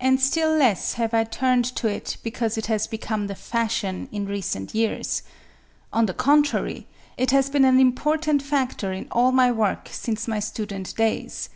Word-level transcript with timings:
And 0.00 0.20
still 0.20 0.52
less 0.56 0.94
have 0.94 1.14
I 1.14 1.22
turned 1.22 1.64
to 1.76 1.86
it 1.86 2.16
because 2.24 2.58
it 2.58 2.66
has 2.66 2.88
become 2.88 3.28
the 3.28 3.36
fashion 3.36 4.08
in 4.10 4.26
recent 4.26 4.74
years. 4.74 5.22
On 5.92 6.06
the 6.06 6.14
contrary, 6.14 6.88
it 7.16 7.30
has 7.30 7.48
been 7.48 7.64
an 7.64 7.78
important 7.78 8.42
factor 8.42 8.92
in 8.92 9.06
all 9.12 9.30
my 9.30 9.52
work 9.52 9.88
since 9.92 10.26
my 10.26 10.40
student 10.40 10.96
days. 10.96 11.48